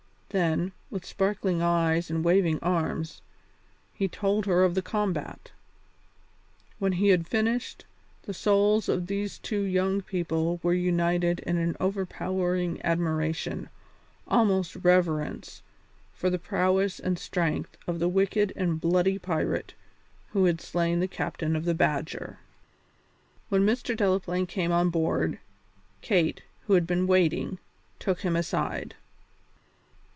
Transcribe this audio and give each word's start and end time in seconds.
Then, 0.33 0.71
with 0.89 1.05
sparkling 1.05 1.61
eyes 1.61 2.09
and 2.09 2.23
waving 2.23 2.59
arms, 2.59 3.21
he 3.93 4.07
told 4.07 4.45
her 4.45 4.63
of 4.63 4.75
the 4.75 4.81
combat. 4.81 5.51
When 6.79 6.93
he 6.93 7.09
had 7.09 7.27
finished, 7.27 7.83
the 8.23 8.33
souls 8.33 8.87
of 8.87 9.07
these 9.07 9.37
two 9.39 9.59
young 9.63 10.01
people 10.01 10.61
were 10.63 10.73
united 10.73 11.39
in 11.41 11.57
an 11.57 11.75
overpowering 11.81 12.79
admiration, 12.81 13.67
almost 14.25 14.77
reverence, 14.77 15.63
for 16.13 16.29
the 16.29 16.39
prowess 16.39 16.97
and 16.97 17.19
strength 17.19 17.75
of 17.85 17.99
the 17.99 18.07
wicked 18.07 18.53
and 18.55 18.79
bloody 18.79 19.19
pirate 19.19 19.73
who 20.29 20.45
had 20.45 20.61
slain 20.61 21.01
the 21.01 21.09
captain 21.09 21.57
of 21.57 21.65
the 21.65 21.75
Badger. 21.75 22.37
When 23.49 23.65
Mr. 23.65 23.97
Delaplaine 23.97 24.47
came 24.47 24.71
on 24.71 24.91
board, 24.91 25.39
Kate, 25.99 26.41
who 26.67 26.75
had 26.75 26.87
been 26.87 27.05
waiting, 27.05 27.59
took 27.99 28.21
him 28.21 28.37
aside. 28.37 28.95